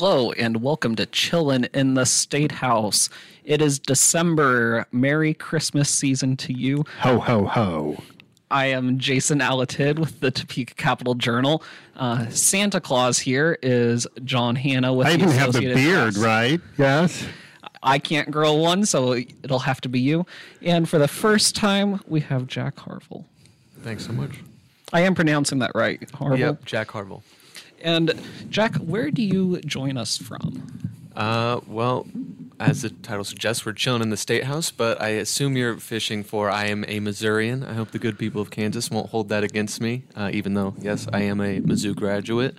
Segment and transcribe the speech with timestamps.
[0.00, 3.10] Hello and welcome to Chillin' in the State House.
[3.44, 4.86] It is December.
[4.92, 6.84] Merry Christmas season to you.
[7.00, 8.00] Ho, ho, ho.
[8.48, 11.64] I am Jason Alatidd with the Topeka Capital Journal.
[11.96, 16.24] Uh, Santa Claus here is John Hanna with I the even have the beard, Press.
[16.24, 16.60] right?
[16.78, 17.26] Yes.
[17.82, 20.26] I can't grow one, so it'll have to be you.
[20.62, 23.24] And for the first time, we have Jack Harvel.
[23.82, 24.30] Thanks so much.
[24.92, 26.38] I am pronouncing that right, Harvel.
[26.38, 27.22] Yep, Jack Harvel.
[27.82, 28.14] And
[28.50, 30.90] Jack, where do you join us from?
[31.14, 32.06] Uh, well,
[32.60, 36.24] as the title suggests, we're chilling in the state house, but I assume you're fishing
[36.24, 37.62] for I am a Missourian.
[37.62, 40.74] I hope the good people of Kansas won't hold that against me, uh, even though,
[40.78, 42.56] yes, I am a Mizzou graduate.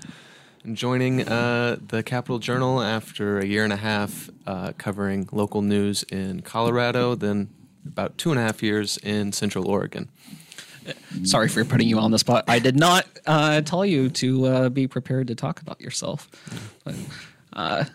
[0.64, 5.61] I'm joining uh, the Capital Journal after a year and a half uh, covering local
[5.61, 7.50] news in Colorado, then
[7.86, 10.09] about two and a half years in Central Oregon.
[11.24, 12.46] Sorry for putting you on the spot.
[12.48, 16.30] I did not uh, tell you to uh, be prepared to talk about yourself.
[16.84, 16.96] But,
[17.54, 17.86] uh,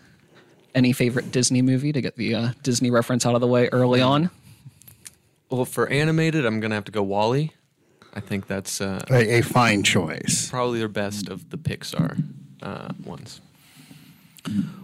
[0.73, 4.01] any favorite Disney movie to get the uh, Disney reference out of the way early
[4.01, 4.29] on?
[5.49, 7.51] Well, for animated, I'm going to have to go WALL-E.
[8.13, 10.49] I think that's uh, A, a fine choice.
[10.49, 12.21] probably their best of the Pixar
[12.61, 13.41] uh, ones.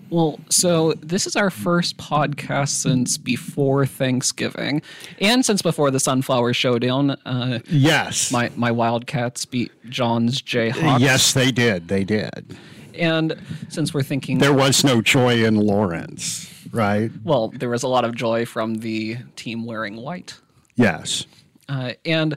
[0.10, 4.82] Well, so this is our first podcast since before Thanksgiving,
[5.22, 7.12] and since before the Sunflower Showdown.
[7.26, 8.30] Uh, Yes.
[8.32, 11.00] my my Wildcats beat John's Jayhawks.
[11.00, 11.88] yes, they did.
[11.88, 12.58] They did.
[12.94, 13.36] and
[13.70, 17.10] since we're thinking There was no joy in Lawrence, right?
[17.24, 20.38] well, there was a lot of joy from the team wearing white.
[20.76, 21.26] Yes.
[21.70, 22.36] Uh, and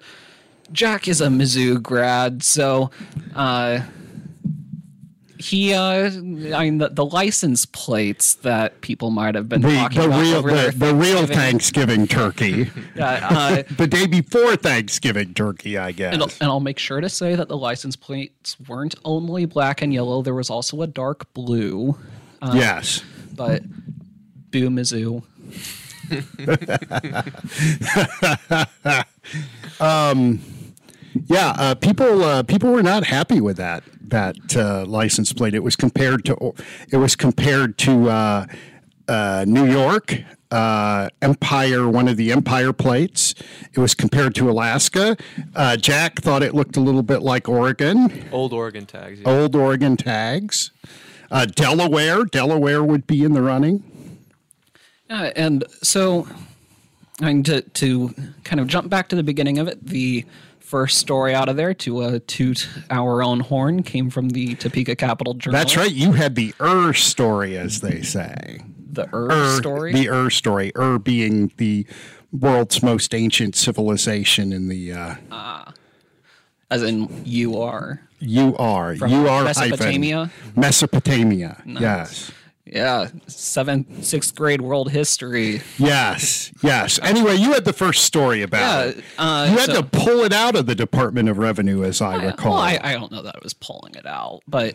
[0.73, 2.93] Jack is a Mizzou grad, so
[3.35, 3.81] uh,
[5.45, 6.11] he, uh, I
[6.65, 10.43] mean, the, the license plates that people might have been The, talking the about real
[10.43, 12.71] the, their the real Thanksgiving- Thanksgiving turkey.
[12.99, 16.15] Uh, uh, the day before Thanksgiving turkey, I guess.
[16.15, 19.83] and, I'll- and I'll make sure to say that the license plates weren't only black
[19.83, 20.23] and yellow.
[20.23, 21.97] There was also a dark blue,
[22.55, 23.03] yes.
[23.35, 23.63] but
[24.51, 25.25] boo Mizzou.
[31.27, 35.55] Yeah, uh, people uh, people were not happy with that that uh, license plate.
[35.55, 36.55] It was compared to
[36.91, 38.47] it was compared to uh,
[39.09, 43.35] uh, New York uh, Empire, one of the Empire plates.
[43.73, 45.17] It was compared to Alaska.
[45.55, 49.21] Uh, Jack thought it looked a little bit like Oregon, Old Oregon tags.
[49.21, 49.29] yeah.
[49.29, 50.71] old Oregon tags.
[51.31, 53.83] Uh, Delaware, Delaware would be in the running.
[55.11, 56.29] Yeah, and so
[57.21, 60.25] I mean to to kind of jump back to the beginning of it, the
[60.65, 64.97] first story out of there to uh, toot our own horn came from the Topeka
[64.97, 65.59] Capital Journal.
[65.59, 65.93] That's right.
[65.93, 68.61] You had the Ur story, as they say.
[68.91, 69.93] The Ur Ur, story.
[69.93, 70.73] The Ur story.
[70.77, 71.87] Ur being the
[72.33, 75.71] world's most ancient civilization in the uh,
[76.71, 78.01] as in you are.
[78.19, 80.31] you are you are Mesopotamia?
[80.57, 81.63] Mesopotamia.
[81.67, 82.33] Yes.
[82.75, 85.63] Yeah, seventh, sixth grade world history.
[85.79, 86.51] Yes.
[86.61, 86.99] Yes.
[87.03, 89.05] Anyway, you had the first story about Yeah, it.
[89.17, 92.17] uh, you had so- to pull it out of the Department of Revenue, as I
[92.25, 92.55] recall.
[92.55, 94.75] Well, I, I don't know that I was pulling it out, but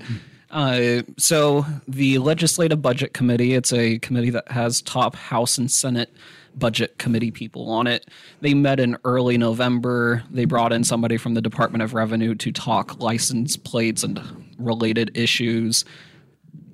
[0.50, 6.10] uh, so the Legislative Budget Committee, it's a committee that has top House and Senate
[6.56, 8.06] budget committee people on it.
[8.42, 10.24] They met in early November.
[10.32, 14.22] They brought in somebody from the Department of Revenue to talk license plates and
[14.58, 15.84] related issues.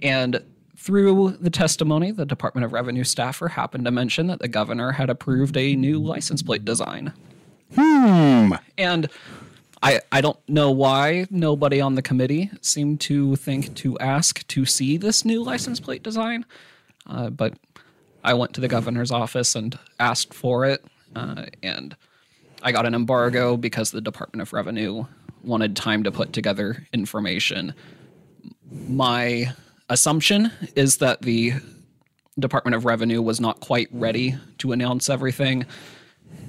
[0.02, 0.42] And
[0.86, 5.10] through the testimony, the Department of Revenue staffer happened to mention that the governor had
[5.10, 7.12] approved a new license plate design.
[7.74, 8.54] Hmm.
[8.78, 9.10] And
[9.82, 14.64] I, I don't know why nobody on the committee seemed to think to ask to
[14.68, 16.46] see this new license plate design.
[17.10, 17.56] Uh, but
[18.24, 20.86] I went to the governor's office and asked for it.
[21.16, 21.96] Uh, and
[22.62, 25.06] I got an embargo because the Department of Revenue
[25.44, 27.74] wanted time to put together information.
[28.72, 29.52] My
[29.90, 31.54] assumption is that the
[32.38, 35.66] Department of Revenue was not quite ready to announce everything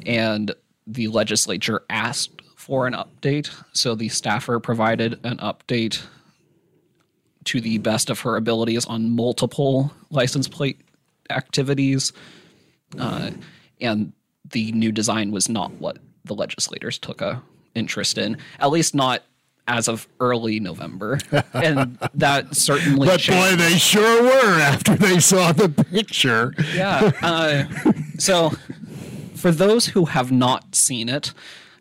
[0.05, 0.55] and
[0.87, 3.51] the legislature asked for an update.
[3.73, 6.03] So the staffer provided an update
[7.45, 10.81] to the best of her abilities on multiple license plate
[11.31, 12.13] activities.
[12.99, 13.31] Uh,
[13.81, 14.13] and
[14.51, 17.43] the new design was not what the legislators took a
[17.75, 19.23] interest in, at least not
[19.69, 21.19] as of early November.
[21.53, 23.59] and that certainly but changed.
[23.59, 26.55] boy, they sure were after they saw the picture.
[26.75, 27.11] Yeah.
[27.23, 27.65] Uh,
[28.19, 28.53] so,
[29.35, 31.33] for those who have not seen it,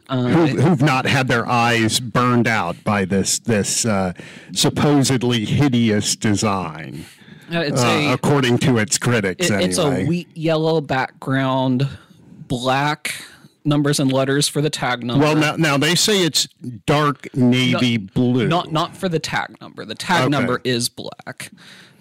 [0.09, 4.13] uh, who, who've not had their eyes burned out by this this uh,
[4.53, 7.05] supposedly hideous design,
[7.49, 9.49] it's uh, a according to its critics.
[9.49, 11.87] it- anyway, it's a wheat yellow background,
[12.47, 13.15] black
[13.65, 15.23] numbers and letters for the tag number.
[15.25, 16.47] well, now now they say it's
[16.85, 18.47] dark navy blue.
[18.47, 19.85] not not for the tag number.
[19.85, 20.29] The tag Okay.
[20.29, 21.51] number is black.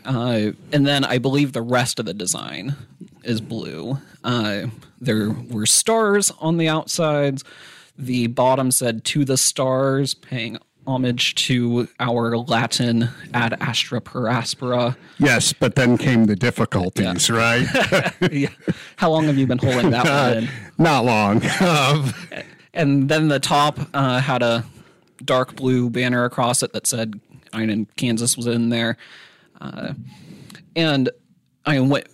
[0.05, 2.76] Uh, and then I believe the rest of the design
[3.22, 3.99] is blue.
[4.22, 4.66] Uh,
[5.00, 7.43] there were stars on the outsides.
[7.96, 14.96] The bottom said "To the Stars," paying homage to our Latin ad astra per aspera.
[15.19, 17.66] Yes, but then came the difficulties, right?
[18.32, 18.48] yeah.
[18.96, 20.50] How long have you been holding that one in?
[20.78, 21.42] Not long.
[22.76, 24.64] And then the top uh, had a
[25.25, 27.20] dark blue banner across it that said,
[27.52, 28.96] I mean, Kansas was in there.
[29.60, 29.94] Uh,
[30.75, 31.08] and
[31.64, 32.08] I went,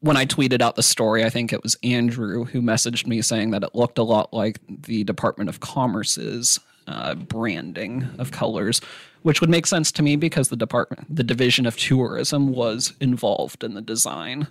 [0.00, 3.50] when I tweeted out the story, I think it was Andrew who messaged me saying
[3.50, 8.80] that it looked a lot like the Department of Commerce's uh, branding of colors,
[9.22, 13.62] which would make sense to me because the department, the Division of Tourism, was involved
[13.64, 14.46] in the design.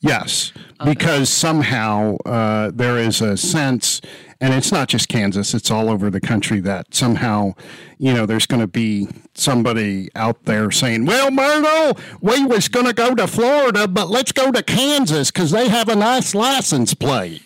[0.00, 0.52] Yes,
[0.84, 4.00] because somehow uh, there is a sense,
[4.40, 7.54] and it's not just Kansas, it's all over the country that somehow,
[7.98, 12.86] you know, there's going to be somebody out there saying, well, Myrtle, we was going
[12.86, 16.94] to go to Florida, but let's go to Kansas because they have a nice license
[16.94, 17.42] plate.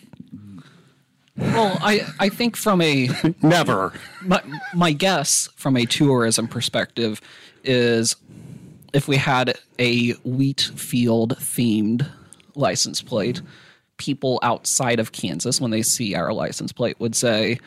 [1.36, 3.08] Well, I, I think from a
[3.42, 3.92] Never.
[4.20, 4.42] my,
[4.74, 7.20] my guess from a tourism perspective
[7.64, 8.16] is
[8.92, 12.06] if we had a wheat field themed
[12.54, 13.40] license plate,
[13.96, 17.58] people outside of Kansas, when they see our license plate, would say,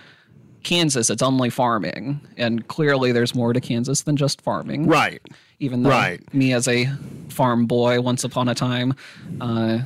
[0.64, 2.20] Kansas, it's only farming.
[2.38, 4.86] And clearly there's more to Kansas than just farming.
[4.88, 5.22] Right.
[5.60, 6.34] Even though Right.
[6.34, 6.88] me as a
[7.30, 8.94] farm boy once upon a time,
[9.42, 9.80] uh,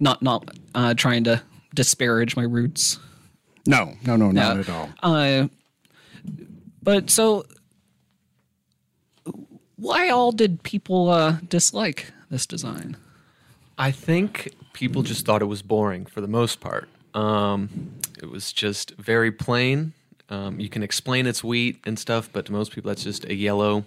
[0.00, 1.40] not not uh, trying to
[1.74, 2.98] disparage my roots.
[3.66, 4.60] No, no, no, not Yeah.
[4.60, 4.88] at all.
[5.02, 5.48] Uh,
[6.82, 7.44] but so,
[9.76, 12.96] why all did people uh, dislike this design?
[13.78, 16.88] I think people just thought it was boring for the most part.
[17.14, 19.92] Um, it was just very plain.
[20.30, 23.34] Um, you can explain it's wheat and stuff, but to most people, that's just a
[23.34, 23.84] yellow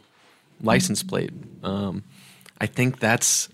[0.61, 1.31] license plate.
[1.63, 2.03] Um,
[2.59, 3.49] I think that's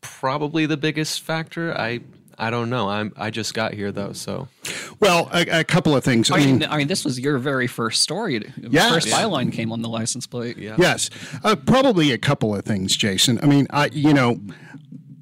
[0.00, 1.76] probably the biggest factor.
[1.76, 2.00] I
[2.38, 2.88] I don't know.
[2.88, 4.48] I'm I just got here though, so
[5.00, 6.30] Well, a, a couple of things.
[6.30, 8.52] I I mean, mean, I mean, this was your very first story.
[8.56, 8.90] Yes.
[8.92, 10.56] First byline came on the license plate.
[10.56, 10.76] yeah.
[10.78, 11.10] Yes,
[11.44, 13.38] uh, probably a couple of things, Jason.
[13.42, 14.40] I mean, I you know,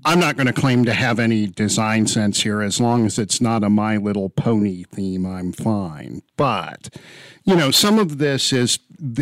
[0.04, 2.60] I'm not going to claim to have any design sense here.
[2.60, 6.22] As long as it's not a My Little Pony theme, I'm fine.
[6.36, 6.90] But
[7.46, 8.78] you know, some of this is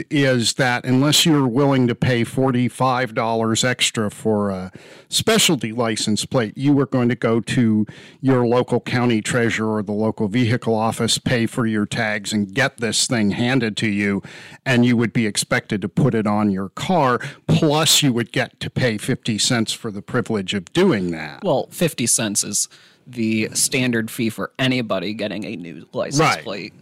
[0.08, 4.70] is that unless you're willing to pay forty five dollars extra for a
[5.08, 7.84] specialty license plate, you are going to go to
[8.20, 12.78] your local county treasurer or the local vehicle office, pay for your tags, and get
[12.78, 14.22] this thing handed to you,
[14.64, 17.18] and you would be expected to put it on your car.
[17.48, 21.42] Plus, you would get to pay fifty cents for the privilege of doing that.
[21.42, 22.68] Well, fifty cents is
[23.06, 26.42] the standard fee for anybody getting a new license Right.
[26.42, 26.72] plate.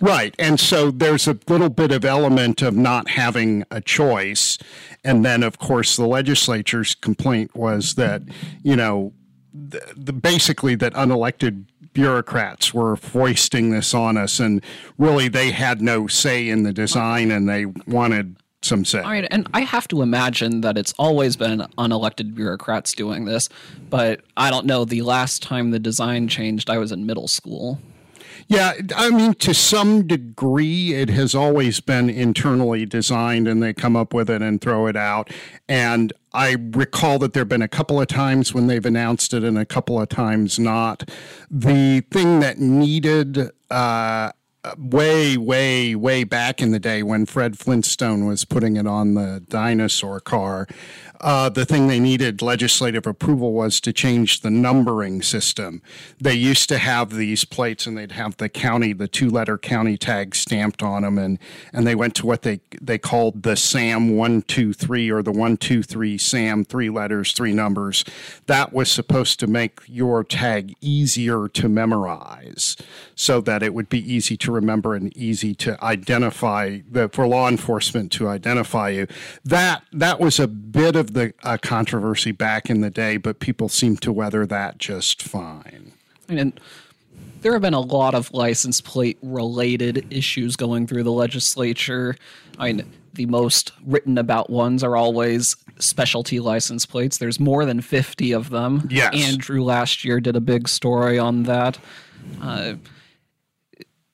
[0.00, 0.34] Right.
[0.38, 4.58] And so there's a little bit of element of not having a choice.
[5.04, 8.22] And then, of course, the legislature's complaint was that,
[8.62, 9.12] you know,
[9.52, 14.62] the, the, basically that unelected bureaucrats were foisting this on us and
[14.98, 19.00] really they had no say in the design and they wanted some say.
[19.00, 23.48] All right, and I have to imagine that it's always been unelected bureaucrats doing this,
[23.88, 24.84] but I don't know.
[24.84, 27.80] The last time the design changed, I was in middle school.
[28.48, 33.96] Yeah, I mean, to some degree, it has always been internally designed and they come
[33.96, 35.32] up with it and throw it out.
[35.68, 39.42] And I recall that there have been a couple of times when they've announced it
[39.42, 41.10] and a couple of times not.
[41.50, 44.30] The thing that needed, uh,
[44.76, 49.42] way, way, way back in the day when Fred Flintstone was putting it on the
[49.48, 50.66] dinosaur car,
[51.20, 55.82] uh, the thing they needed legislative approval was to change the numbering system.
[56.20, 59.96] They used to have these plates and they'd have the county, the two letter county
[59.96, 61.18] tag stamped on them.
[61.18, 61.38] And,
[61.72, 66.64] and they went to what they, they called the SAM 123 or the 123 SAM,
[66.64, 68.04] three letters, three numbers.
[68.46, 72.76] That was supposed to make your tag easier to memorize
[73.14, 77.48] so that it would be easy to remember and easy to identify the, for law
[77.48, 79.06] enforcement to identify you.
[79.44, 83.68] That that was a bit of the uh, controversy back in the day, but people
[83.68, 85.92] seem to weather that just fine.
[86.28, 86.58] And
[87.42, 92.16] there have been a lot of license plate related issues going through the legislature.
[92.58, 97.18] I mean, the most written about ones are always specialty license plates.
[97.18, 98.88] There's more than 50 of them.
[98.90, 99.14] Yes.
[99.14, 101.78] Andrew last year did a big story on that.
[102.40, 102.74] Uh,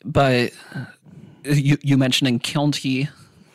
[0.04, 0.52] but
[1.44, 3.08] you, you mentioning county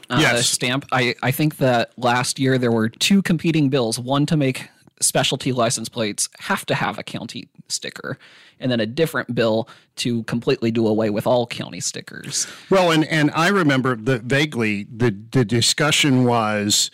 [0.10, 0.48] uh, Yes.
[0.50, 0.86] stamp.
[0.92, 5.52] I, I think that last year there were two competing bills one to make specialty
[5.52, 8.18] license plates have to have a county sticker,
[8.60, 12.48] and then a different bill to completely do away with all county stickers.
[12.70, 16.90] Well, and and I remember the vaguely the the discussion was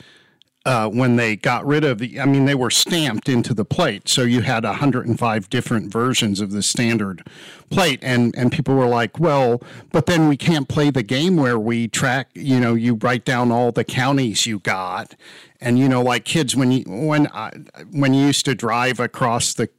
[0.66, 2.20] uh, when they got rid of the.
[2.20, 6.52] I mean, they were stamped into the plate, so you had 105 different versions of
[6.52, 7.28] the standard
[7.70, 11.60] plate, and and people were like, well, but then we can't play the game where
[11.60, 12.30] we track.
[12.34, 15.16] You know, you write down all the counties you got,
[15.60, 17.52] and you know, like kids when you when I,
[17.92, 19.70] when you used to drive across the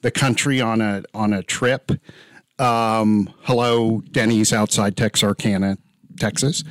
[0.00, 1.92] the country on a on a trip.
[2.58, 5.78] Um, hello, Denny's outside Texarkana,
[6.18, 6.64] Texas.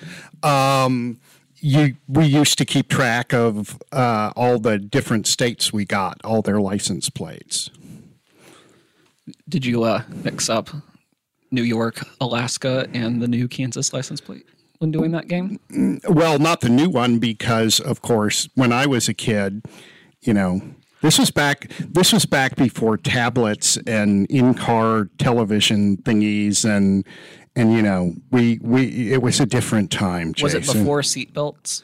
[0.43, 1.19] Um,
[1.61, 6.41] you we used to keep track of uh, all the different states we got, all
[6.41, 7.69] their license plates.
[9.47, 10.69] Did you uh, mix up
[11.51, 14.45] New York, Alaska, and the new Kansas license plate
[14.79, 15.59] when doing that game?
[16.07, 19.65] Well, not the new one because, of course, when I was a kid,
[20.21, 20.61] you know,
[21.01, 21.71] this was back.
[21.79, 27.05] This was back before tablets and in-car television thingies, and
[27.59, 30.33] and you know, we we it was a different time.
[30.41, 31.83] Was it before seatbelts?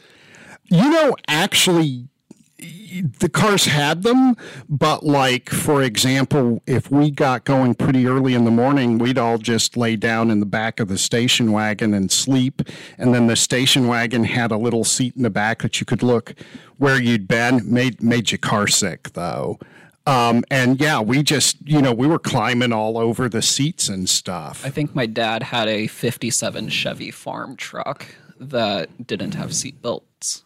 [0.63, 2.07] You know, actually,
[3.19, 4.37] the cars had them,
[4.69, 9.37] but like for example, if we got going pretty early in the morning, we'd all
[9.37, 12.61] just lay down in the back of the station wagon and sleep,
[12.97, 16.01] and then the station wagon had a little seat in the back that you could
[16.01, 16.35] look
[16.77, 17.61] where you'd been.
[17.71, 19.59] made made you car sick though.
[20.07, 24.07] Um, and yeah, we just, you know, we were climbing all over the seats and
[24.07, 24.63] stuff.
[24.65, 28.05] I think my dad had a 57 Chevy farm truck
[28.39, 30.43] that didn't have seatbelts.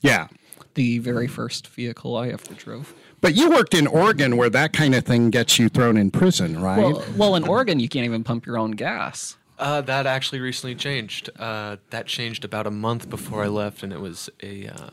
[0.00, 0.28] Yeah.
[0.74, 2.94] The very first vehicle I ever drove.
[3.20, 6.60] But you worked in Oregon where that kind of thing gets you thrown in prison,
[6.60, 6.78] right?
[6.78, 9.36] Well, well, in Oregon, you can't even pump your own gas.
[9.58, 11.30] Uh, that actually recently changed.
[11.38, 14.90] Uh, that changed about a month before I left, and it was a uh,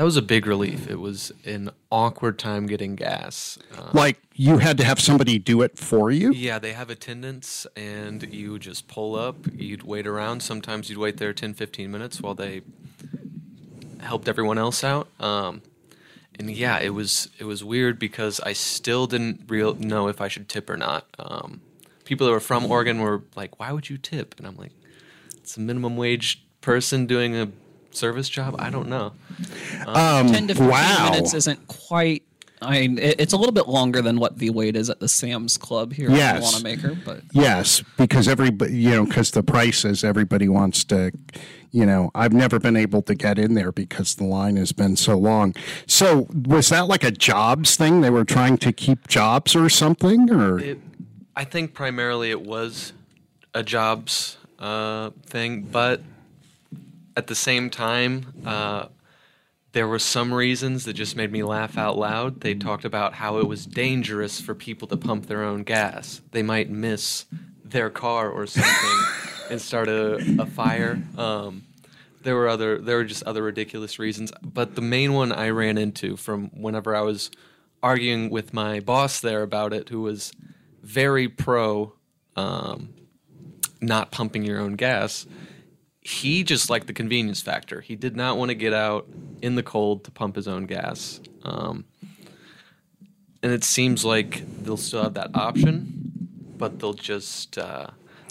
[0.00, 0.88] that was a big relief.
[0.88, 3.58] It was an awkward time getting gas.
[3.76, 6.32] Uh, like you had to have somebody do it for you?
[6.32, 9.36] yeah, they have attendants, and you just pull up.
[9.52, 10.42] You'd wait around.
[10.42, 12.62] Sometimes you'd wait there 10, 15 minutes while they
[14.00, 15.08] helped everyone else out.
[15.20, 15.60] Um,
[16.38, 20.28] and yeah, it was it was weird because I still didn't real know if I
[20.28, 21.04] should tip or not.
[21.18, 21.60] Um,
[22.06, 24.72] people that were from Oregon were like, "Why would you tip?" And I'm like,
[25.36, 27.50] "It's a minimum wage person doing a
[27.92, 28.56] service job.
[28.58, 29.12] I don't know."
[29.84, 31.10] 10 to 15 wow.
[31.10, 32.22] minutes isn't quite.
[32.62, 35.08] I mean, it, it's a little bit longer than what the wait is at the
[35.08, 36.36] Sam's Club here Yes.
[36.36, 41.10] in Wanamaker, but Yes, because everybody, you know, because the prices, everybody wants to,
[41.70, 44.96] you know, I've never been able to get in there because the line has been
[44.96, 45.54] so long.
[45.86, 48.02] So was that like a jobs thing?
[48.02, 50.80] They were trying to keep jobs or something, or It,
[51.34, 52.92] I think primarily it was
[53.54, 56.02] a jobs uh, thing, but
[57.16, 58.86] at the same time, uh,
[59.72, 62.40] there were some reasons that just made me laugh out loud.
[62.40, 66.22] They talked about how it was dangerous for people to pump their own gas.
[66.32, 67.26] They might miss
[67.64, 69.04] their car or something
[69.50, 71.00] and start a, a fire.
[71.16, 71.64] Um,
[72.22, 75.78] there were other there were just other ridiculous reasons, but the main one I ran
[75.78, 77.30] into from whenever I was
[77.82, 80.32] arguing with my boss there about it, who was
[80.82, 81.94] very pro
[82.36, 82.90] um,
[83.80, 85.26] not pumping your own gas.
[86.00, 87.80] He just liked the convenience factor.
[87.80, 89.06] He did not want to get out
[89.42, 91.20] in the cold to pump his own gas.
[91.42, 91.84] Um,
[93.42, 97.88] and it seems like they'll still have that option, but they'll just uh,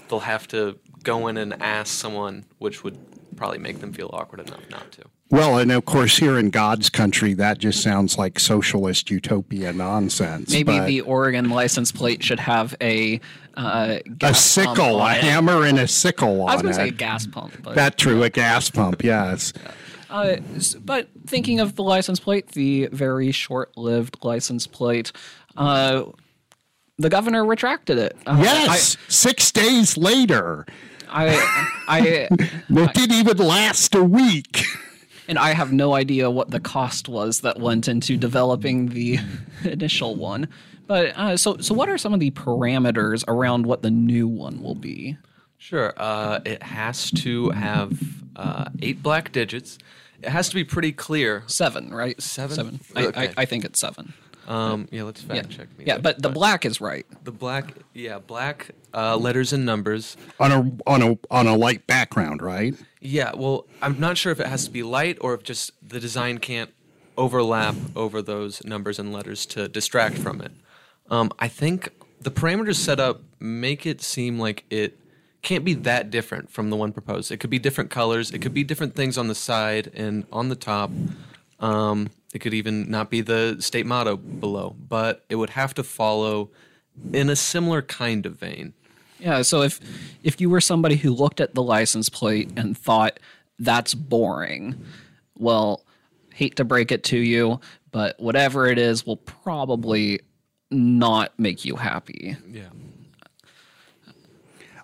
[0.08, 2.98] they'll have to go in and ask someone, which would
[3.40, 5.02] probably make them feel awkward enough not to.
[5.30, 10.52] well, and of course here in God's country, that just sounds like socialist utopia nonsense.
[10.52, 13.18] maybe but the Oregon license plate should have a
[13.56, 15.22] uh, a gas pump sickle, a it.
[15.22, 16.52] hammer, and a sickle on it.
[16.52, 19.54] I was going to say a gas pump, but That true, a gas pump, yes.
[20.10, 20.36] Uh,
[20.84, 25.12] but thinking of the license plate, the very short-lived license plate,
[25.56, 26.02] uh,
[26.98, 28.18] the governor retracted it.
[28.26, 30.66] Uh, Yes, six days later.
[31.10, 31.28] I,
[31.88, 32.00] I, I,
[32.70, 34.64] It didn't even last a week.
[35.28, 39.18] and I have no idea what the cost was that went into developing the
[39.64, 40.48] initial one.
[40.86, 44.60] But uh, so, so what are some of the parameters around what the new one
[44.62, 45.16] will be?
[45.58, 45.92] Sure.
[45.96, 48.00] Uh, it has to have
[48.34, 49.78] uh, eight black digits.
[50.22, 51.44] It has to be pretty clear.
[51.46, 52.20] Seven, right?
[52.20, 52.56] Seven?
[52.56, 52.80] Seven.
[52.96, 53.28] I, Okay.
[53.36, 54.14] I, I think it's seven.
[54.50, 55.84] Um, yeah, let's fact Yeah, check me.
[55.86, 56.02] yeah, there.
[56.02, 57.06] but the black is right.
[57.24, 60.16] the black, yeah, black uh, letters and numbers.
[60.40, 62.74] on a on a on a light background, right?
[63.00, 66.00] Yeah, well, I'm not sure if it has to be light or if just the
[66.00, 66.70] design can't
[67.16, 70.52] overlap over those numbers and letters to distract from it.
[71.10, 71.90] Um, I think
[72.20, 74.98] the parameters set up make it seem like it
[75.42, 77.30] can't be that different from the one proposed.
[77.32, 78.30] It could be different colors.
[78.32, 80.90] It could be different things on the side and on the top.
[81.60, 85.82] Um, it could even not be the state motto below, but it would have to
[85.82, 86.50] follow
[87.12, 88.72] in a similar kind of vein.
[89.18, 89.80] Yeah, so if
[90.22, 93.20] if you were somebody who looked at the license plate and thought
[93.58, 94.82] that's boring,
[95.38, 95.84] well,
[96.32, 97.60] hate to break it to you,
[97.92, 100.20] but whatever it is will probably
[100.70, 102.36] not make you happy.
[102.48, 102.68] Yeah.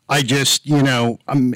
[0.08, 1.54] I just, you know, um,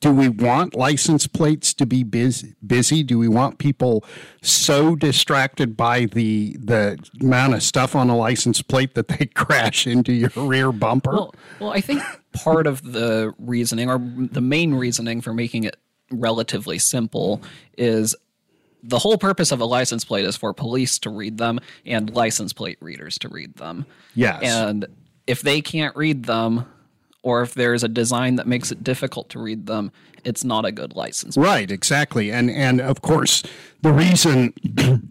[0.00, 2.54] do we want license plates to be busy?
[2.64, 3.02] Busy?
[3.02, 4.04] Do we want people
[4.42, 9.86] so distracted by the the amount of stuff on a license plate that they crash
[9.86, 11.12] into your rear bumper?
[11.12, 12.02] Well, well, I think
[12.32, 15.76] part of the reasoning, or the main reasoning for making it
[16.12, 17.42] relatively simple,
[17.76, 18.14] is
[18.84, 22.52] the whole purpose of a license plate is for police to read them and license
[22.52, 23.86] plate readers to read them.
[24.14, 24.42] Yes.
[24.42, 24.86] And
[25.26, 26.66] if they can't read them,
[27.24, 29.90] or if there's a design that makes it difficult to read them,
[30.24, 31.36] it's not a good license.
[31.36, 32.30] Right, exactly.
[32.30, 33.42] And and of course,
[33.82, 34.52] the reason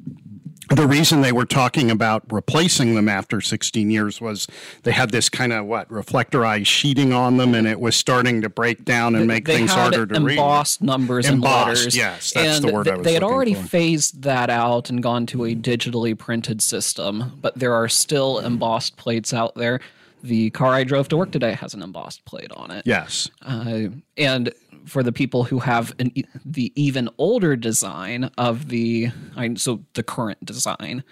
[0.69, 4.47] the reason they were talking about replacing them after 16 years was
[4.83, 8.49] they had this kind of what reflectorized sheeting on them and it was starting to
[8.49, 10.31] break down and make they things harder to read.
[10.37, 11.95] embossed numbers Embossed, and letters.
[11.97, 13.63] yes, that's and the word I th- was They had already for.
[13.67, 18.95] phased that out and gone to a digitally printed system, but there are still embossed
[18.97, 19.79] plates out there.
[20.23, 22.87] The car I drove to work today has an embossed plate on it.
[22.87, 23.29] Yes.
[23.41, 24.53] Uh, and
[24.85, 26.11] for the people who have an,
[26.45, 31.03] the even older design of the, I, so the current design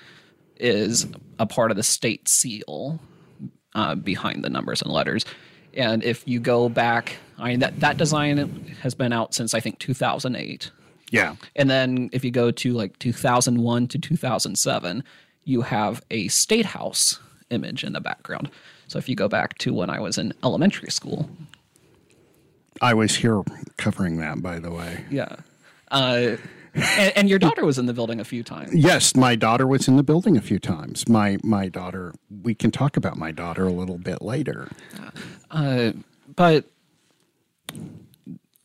[0.57, 1.07] is
[1.39, 2.99] a part of the state seal
[3.75, 5.25] uh, behind the numbers and letters.
[5.73, 9.59] And if you go back, I mean, that, that design has been out since I
[9.59, 10.71] think 2008.
[11.11, 11.35] Yeah.
[11.55, 15.03] And then if you go to like 2001 to 2007,
[15.43, 18.49] you have a state house image in the background.
[18.91, 21.29] So if you go back to when I was in elementary school,
[22.81, 23.41] I was here
[23.77, 25.05] covering that by the way.
[25.09, 25.37] yeah.
[25.89, 26.35] Uh,
[26.73, 28.75] and, and your daughter was in the building a few times.
[28.75, 31.07] Yes, my daughter was in the building a few times.
[31.07, 32.13] My my daughter,
[32.43, 34.67] we can talk about my daughter a little bit later.
[35.49, 35.93] Uh,
[36.35, 36.65] but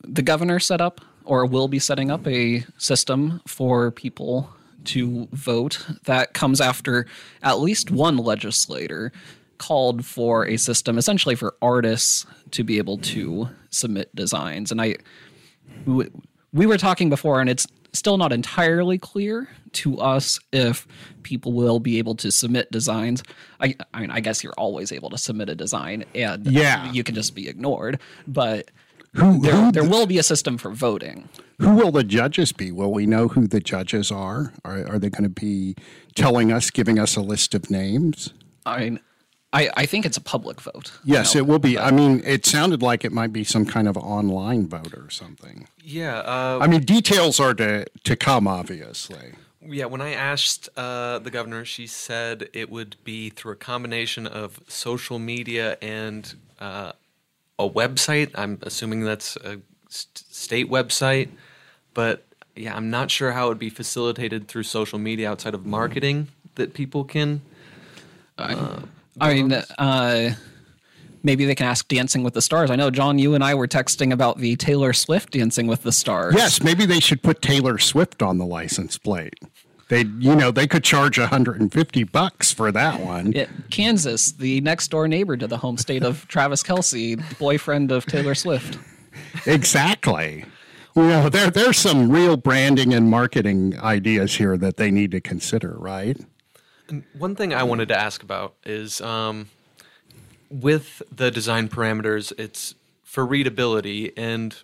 [0.03, 4.49] the governor set up or will be setting up a system for people
[4.85, 7.05] to vote that comes after
[7.41, 9.13] at least one legislator
[9.57, 14.95] called for a system essentially for artists to be able to submit designs and i
[15.85, 16.07] we,
[16.53, 20.85] we were talking before and it's still not entirely clear to us if
[21.23, 23.23] people will be able to submit designs
[23.59, 26.91] i, I mean i guess you're always able to submit a design and Yeah.
[26.91, 28.69] you can just be ignored but
[29.13, 32.71] Who, there, who, there will be a system for voting who will the judges be?
[32.71, 34.53] Will we know who the judges are?
[34.63, 35.73] Are, are they going to be
[36.13, 38.31] telling us, giving us a list of names?
[38.63, 38.99] i mean
[39.57, 41.79] i, I think it's a public vote Yes, it will be.
[41.79, 45.67] I mean, it sounded like it might be some kind of online vote or something.
[45.81, 46.19] Yeah.
[46.19, 49.33] Uh, I mean, details are to, to come, obviously.
[49.61, 54.27] Yeah, when I asked uh, the governor, she said it would be through a combination
[54.27, 56.91] of social media and uh,
[57.57, 58.31] a website.
[58.35, 61.29] I'm assuming that's a st- state website,
[61.93, 65.65] but yeah, I'm not sure how it would be facilitated through social media outside of
[65.65, 67.41] marketing that people can.
[69.19, 70.31] I mean, uh,
[71.23, 72.71] maybe they can ask Dancing with the Stars.
[72.71, 75.91] I know, John, you and I were texting about the Taylor Swift Dancing with the
[75.91, 76.35] Stars.
[76.35, 79.39] Yes, maybe they should put Taylor Swift on the license plate.
[79.89, 83.31] They, you know, they could charge 150 bucks for that one.
[83.31, 88.05] Yeah, Kansas, the next door neighbor to the home state of Travis Kelce, boyfriend of
[88.05, 88.77] Taylor Swift.
[89.45, 90.45] Exactly.
[90.95, 95.21] You know, there there's some real branding and marketing ideas here that they need to
[95.21, 96.17] consider, right?
[97.17, 99.49] One thing I wanted to ask about is um,
[100.49, 104.15] with the design parameters, it's for readability.
[104.17, 104.55] And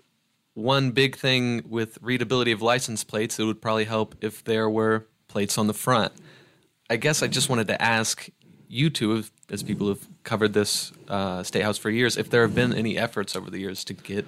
[0.54, 5.06] one big thing with readability of license plates, it would probably help if there were
[5.28, 6.14] plates on the front.
[6.90, 8.30] I guess I just wanted to ask
[8.68, 12.56] you two, as people who've covered this uh, state house for years, if there have
[12.56, 14.26] been any efforts over the years to get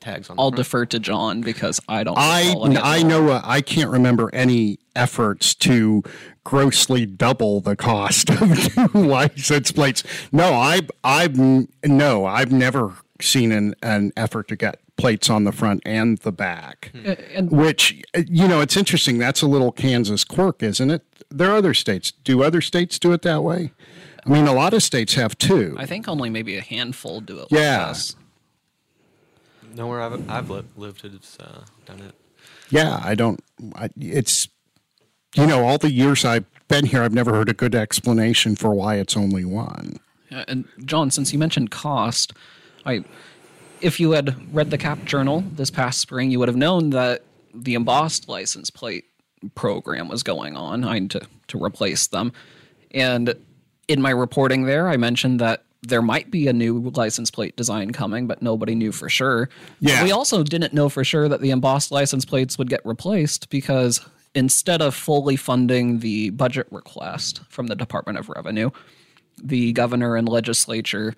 [0.00, 0.56] tags on I'll front.
[0.56, 2.16] defer to John because I don't.
[2.18, 6.02] I recall I know uh, I can't remember any efforts to
[6.44, 10.02] grossly double the cost of new license plates.
[10.32, 11.38] No, I I've
[11.84, 16.32] no, I've never seen an, an effort to get plates on the front and the
[16.32, 16.92] back.
[17.34, 19.18] And Which uh, you know, it's interesting.
[19.18, 21.02] That's a little Kansas quirk, isn't it?
[21.30, 22.10] There are other states.
[22.10, 23.72] Do other states do it that way?
[24.26, 25.74] I mean, a lot of states have two.
[25.78, 27.48] I think only maybe a handful do it.
[27.50, 27.86] Yeah.
[27.86, 28.16] Like this.
[29.74, 32.14] Nowhere I've, I've lived has uh, done it.
[32.70, 33.40] Yeah, I don't.
[33.74, 34.48] I, it's
[35.36, 38.74] you know, all the years I've been here, I've never heard a good explanation for
[38.74, 39.96] why it's only one.
[40.30, 42.32] And John, since you mentioned cost,
[42.86, 43.04] I,
[43.80, 47.22] if you had read the Cap Journal this past spring, you would have known that
[47.52, 49.04] the embossed license plate
[49.54, 50.84] program was going on.
[50.84, 52.32] I had to to replace them,
[52.92, 53.34] and
[53.88, 57.90] in my reporting there, I mentioned that there might be a new license plate design
[57.90, 59.48] coming, but nobody knew for sure.
[59.80, 60.04] Yeah.
[60.04, 64.06] We also didn't know for sure that the embossed license plates would get replaced because
[64.34, 68.70] instead of fully funding the budget request from the Department of Revenue,
[69.42, 71.14] the governor and legislature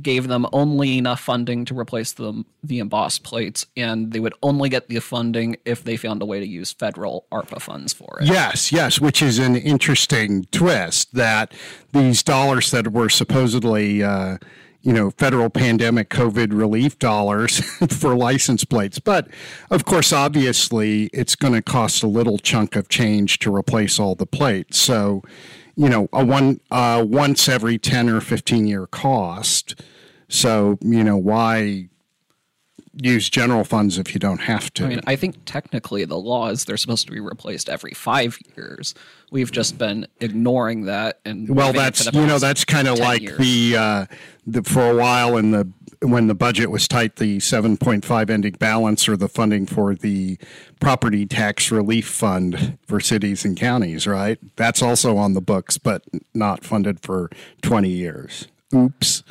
[0.00, 4.70] gave them only enough funding to replace the, the embossed plates, and they would only
[4.70, 8.26] get the funding if they found a way to use federal ARPA funds for it.
[8.26, 11.52] Yes, yes, which is an interesting twist that
[11.92, 14.38] these dollars that were supposedly, uh,
[14.82, 18.98] you know, federal pandemic COVID relief dollars for license plates.
[18.98, 19.28] But
[19.70, 24.14] of course, obviously, it's going to cost a little chunk of change to replace all
[24.14, 24.78] the plates.
[24.78, 25.22] So,
[25.76, 29.80] you know, a one uh, once every ten or fifteen year cost.
[30.28, 31.88] So, you know, why
[32.94, 34.84] use general funds if you don't have to?
[34.84, 38.38] I mean, I think technically the law is they're supposed to be replaced every five
[38.56, 38.94] years.
[39.30, 43.38] We've just been ignoring that, and Well, that's you know that's kind of like years.
[43.38, 44.06] the uh,
[44.46, 45.68] the for a while in the
[46.02, 49.94] when the budget was tight, the seven point five ending balance or the funding for
[49.94, 50.36] the
[50.80, 54.38] property tax relief fund for cities and counties, right?
[54.56, 57.30] That's also on the books, but not funded for
[57.62, 58.48] twenty years.
[58.74, 59.22] Oops.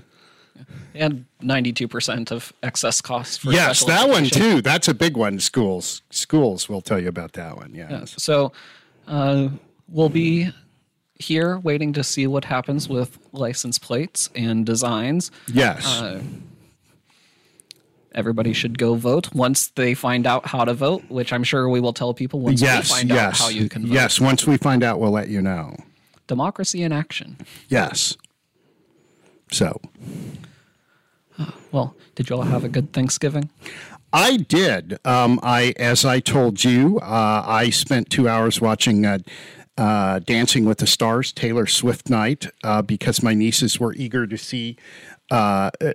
[0.93, 4.61] And ninety-two percent of excess costs for Yes, that one too.
[4.61, 5.39] That's a big one.
[5.39, 7.73] Schools, schools will tell you about that one.
[7.73, 8.15] Yes.
[8.17, 8.51] So
[9.07, 9.49] uh,
[9.87, 10.51] we'll be
[11.15, 15.31] here waiting to see what happens with license plates and designs.
[15.47, 15.85] Yes.
[15.85, 16.21] Uh,
[18.13, 21.79] Everybody should go vote once they find out how to vote, which I'm sure we
[21.79, 22.89] will tell people once yes.
[22.89, 23.93] we find out how you can vote.
[23.93, 24.19] Yes.
[24.19, 25.77] Once we find out, we'll let you know.
[26.27, 27.37] Democracy in action.
[27.69, 28.17] Yes.
[29.49, 29.79] So.
[31.71, 33.49] Well, did you all have a good Thanksgiving?
[34.13, 34.99] I did.
[35.05, 39.19] Um, I, as I told you, uh, I spent two hours watching uh,
[39.77, 44.37] uh, Dancing with the Stars, Taylor Swift night, uh, because my nieces were eager to
[44.37, 44.75] see,
[45.31, 45.93] uh, uh,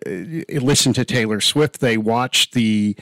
[0.49, 1.81] listen to Taylor Swift.
[1.81, 2.97] They watched the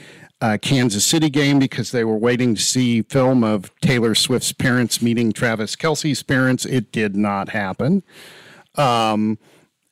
[0.61, 5.31] Kansas City game because they were waiting to see film of Taylor Swift's parents meeting
[5.31, 6.65] Travis Kelce's parents.
[6.65, 8.03] It did not happen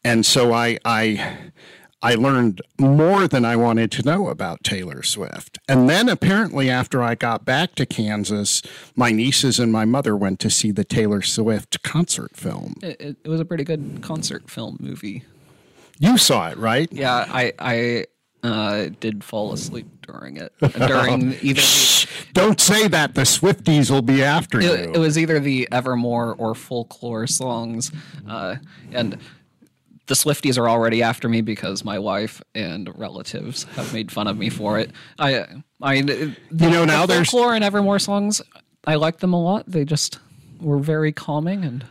[0.04, 1.52] and so I I
[2.04, 5.58] I learned more than I wanted to know about Taylor Swift.
[5.70, 8.62] And then apparently after I got back to Kansas,
[8.94, 12.76] my nieces and my mother went to see the Taylor Swift concert film.
[12.84, 15.24] It, it, was a pretty good concert film movie.
[15.98, 16.92] You saw it, right?
[16.92, 18.06] Yeah, I I
[18.44, 20.54] uh, did fall asleep during it.
[20.60, 23.16] During either the, Don't say that.
[23.16, 24.74] The Swifties will be after you.
[24.74, 27.92] it, it was either the Evermore or Folklore songs,
[28.28, 28.58] uh,
[28.92, 29.18] and
[30.08, 34.38] the Swifties are already after me because my wife and relatives have made fun of
[34.38, 34.92] me for it.
[35.18, 35.46] I
[35.82, 38.42] I you know, now there's- Folklore and Evermore songs.
[38.86, 39.64] I like them a lot.
[39.66, 40.20] They just
[40.60, 41.86] were very calming and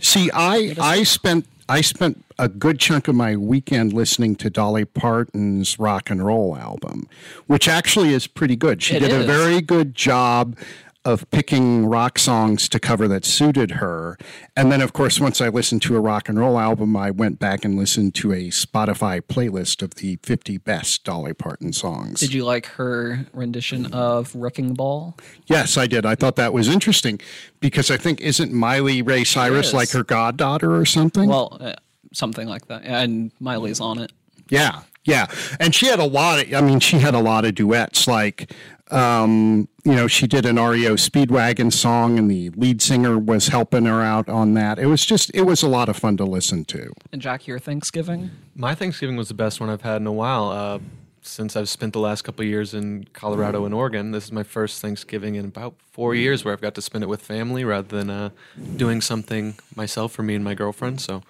[0.00, 4.84] See, I I spent I spent a good chunk of my weekend listening to Dolly
[4.84, 7.08] Parton's rock and roll album,
[7.46, 8.82] which actually is pretty good.
[8.82, 10.56] She It did a very good job
[11.06, 14.18] of picking rock songs to cover that suited her.
[14.56, 17.38] And then of course once I listened to a rock and roll album, I went
[17.38, 22.18] back and listened to a Spotify playlist of the 50 best Dolly Parton songs.
[22.18, 25.16] Did you like her rendition of Wrecking Ball?
[25.46, 26.04] yes, I did.
[26.04, 27.20] I thought that was interesting
[27.60, 31.28] because I think isn't Miley Ray Cyrus like her goddaughter or something?
[31.28, 31.74] Well, uh,
[32.12, 32.82] something like that.
[32.84, 34.10] And Miley's on it.
[34.48, 35.26] Yeah, yeah,
[35.60, 36.52] and she had a lot of.
[36.52, 38.08] I mean, she had a lot of duets.
[38.08, 38.52] Like,
[38.90, 43.84] um, you know, she did an REO Speedwagon song, and the lead singer was helping
[43.86, 44.78] her out on that.
[44.78, 46.92] It was just, it was a lot of fun to listen to.
[47.12, 48.30] And Jack, your Thanksgiving?
[48.54, 50.50] My Thanksgiving was the best one I've had in a while.
[50.50, 50.78] Uh,
[51.22, 54.44] since I've spent the last couple of years in Colorado and Oregon, this is my
[54.44, 57.88] first Thanksgiving in about four years where I've got to spend it with family rather
[57.88, 58.30] than uh,
[58.76, 61.00] doing something myself for me and my girlfriend.
[61.00, 61.22] So,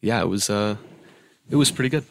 [0.00, 0.76] yeah, it was uh,
[1.50, 2.04] it was pretty good.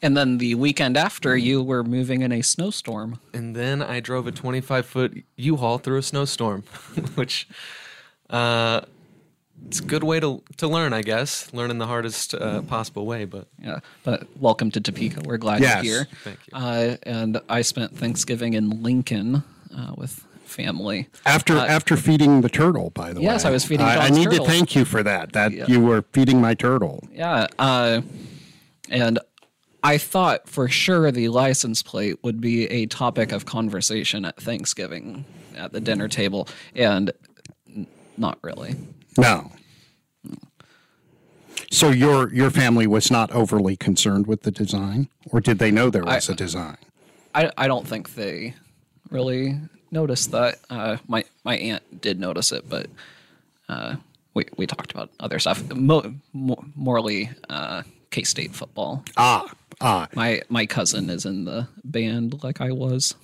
[0.00, 3.18] And then the weekend after, you were moving in a snowstorm.
[3.34, 6.62] And then I drove a 25 foot U-Haul through a snowstorm,
[7.16, 7.48] which
[8.30, 8.82] uh,
[9.66, 11.52] it's a good way to to learn, I guess.
[11.52, 15.22] Learn in the hardest uh, possible way, but Yeah, but welcome to Topeka.
[15.24, 15.84] We're glad Yes.
[15.84, 16.08] you're here.
[16.22, 16.56] Thank you.
[16.58, 19.42] Uh, and I spent Thanksgiving in Lincoln
[19.76, 21.08] uh, with family.
[21.26, 23.26] After after feeding the turtle, by the way.
[23.26, 24.44] Uh, yes, I was feeding I, I need turtle.
[24.46, 25.32] to thank you for that.
[25.32, 25.64] That Yeah.
[25.66, 27.02] you were feeding my turtle.
[27.12, 28.02] Yeah, uh,
[28.90, 29.18] and
[29.82, 35.24] I thought for sure the license plate would be a topic of conversation at Thanksgiving
[35.56, 37.12] at the dinner table, and
[38.16, 38.74] not really.
[39.16, 39.52] No.
[41.70, 45.90] So your your family was not overly concerned with the design, or did they know
[45.90, 46.78] there was a design?
[47.34, 48.54] I, I don't think they
[49.10, 49.58] really
[49.90, 50.58] noticed that.
[50.70, 52.86] Uh, my my aunt did notice it, but
[53.68, 53.96] uh,
[54.34, 55.62] we we talked about other stuff.
[55.74, 59.04] Mo- mo- morely uh, K State football.
[59.16, 63.14] Ah, ah, My my cousin is in the band like I was.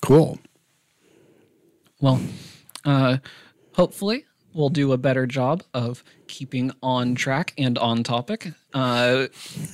[0.00, 0.38] cool.
[2.00, 2.20] Well,
[2.84, 3.18] uh,
[3.74, 8.52] hopefully we'll do a better job of keeping on track and on topic.
[8.74, 9.28] Uh,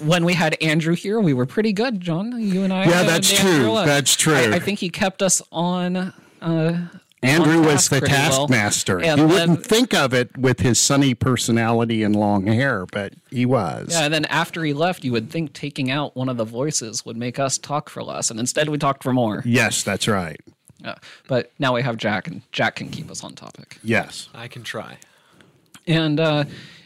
[0.04, 2.38] when we had Andrew here, we were pretty good, John.
[2.38, 2.84] You and I.
[2.84, 3.72] Yeah, that's true.
[3.72, 4.34] uh, That's true.
[4.34, 6.12] I, I think he kept us on.
[6.42, 6.88] Uh,
[7.22, 8.46] Andrew was the pretty well.
[8.46, 9.00] taskmaster.
[9.00, 13.14] And you then- wouldn't think of it with his sunny personality and long hair, but
[13.30, 13.88] he was.
[13.90, 17.04] Yeah, and then after he left, you would think taking out one of the voices
[17.04, 19.42] would make us talk for less, and instead we talked for more.
[19.44, 20.40] Yes, that's right.
[20.80, 20.94] Yeah.
[21.26, 23.78] But now we have Jack, and Jack can keep us on topic.
[23.82, 24.28] Yes.
[24.32, 24.98] I can try.
[25.88, 26.44] And uh,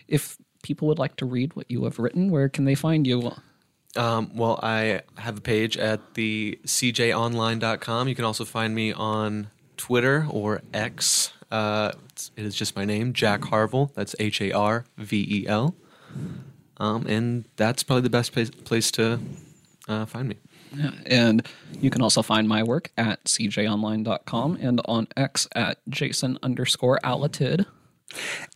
[0.08, 3.32] if people would like to read what you have written, where can they find you?
[3.96, 8.08] Um, well, I have a page at the cjonline.com.
[8.08, 9.48] You can also find me on
[9.86, 11.32] Twitter or X.
[11.50, 11.90] Uh,
[12.36, 13.92] it's- just my name, Jack Harvel.
[13.94, 15.74] That's H A R V E L.
[16.76, 19.18] Um, and that's probably the best place, place to
[19.88, 20.36] uh, find me.
[20.76, 21.44] Yeah, and
[21.80, 27.66] you can also find my work at cjonline.com and on X at jason underscore alatidd.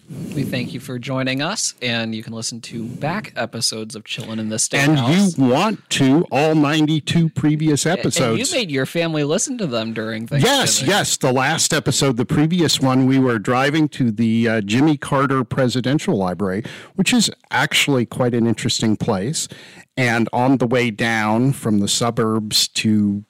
[0.10, 4.39] we thank you for joining us, and you can listen to back episodes of Chillin'
[4.39, 5.38] in the State and House.
[5.38, 8.52] you want to all 92 previous and episodes.
[8.52, 10.43] you made your family listen to them during things.
[10.43, 11.17] Yes, yes.
[11.17, 16.15] The last episode, the previous one, we were driving to the uh, Jimmy Carter Presidential
[16.15, 16.63] Library,
[16.96, 19.50] which is actually quite an interesting place.
[19.98, 23.26] And on the way down from the suburbs to,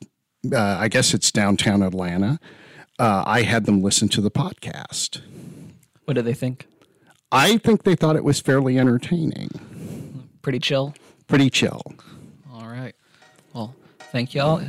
[0.54, 2.40] uh, I guess it's downtown Atlanta,
[3.00, 5.22] uh, I had them listen to the podcast.
[6.08, 6.68] What do they think?
[7.34, 9.50] I think they thought it was fairly entertaining,
[10.42, 10.94] Pretty chill.
[11.28, 11.82] pretty chill.
[12.54, 12.96] All right.
[13.54, 13.76] Well,
[14.14, 14.62] thank y'all,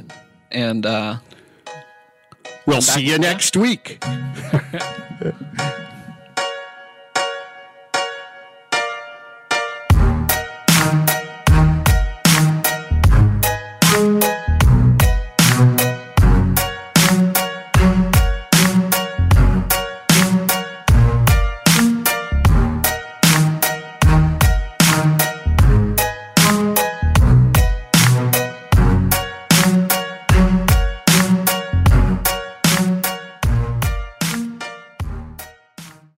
[0.50, 1.18] and uh,
[2.66, 4.02] We'll see you next week.